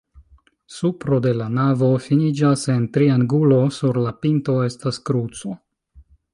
Supro 0.75 1.19
de 1.25 1.33
la 1.41 1.49
navo 1.57 1.89
finiĝas 2.07 2.63
en 2.77 2.89
triangulo, 2.97 3.61
sur 3.79 4.03
la 4.07 4.17
pinto 4.25 4.59
estas 4.73 5.03
kruco. 5.11 5.57